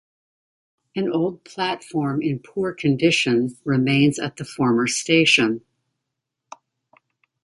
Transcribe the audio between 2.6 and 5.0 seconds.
condition remains at the former